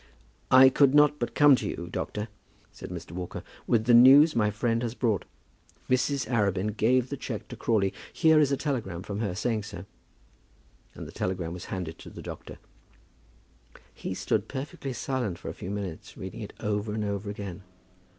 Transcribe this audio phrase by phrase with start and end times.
[0.49, 2.27] "I could not but come to you, doctor,"
[2.71, 3.11] said Mr.
[3.11, 5.25] Walker, "with the news my friend has brought.
[5.91, 6.27] Mrs.
[6.27, 7.93] Arabin gave the cheque to Crawley.
[8.11, 9.85] Here is a telegram from her saying so."
[10.95, 12.57] And the telegram was handed to the doctor.
[13.93, 17.61] He stood perfectly silent for a few minutes, reading it over and over again.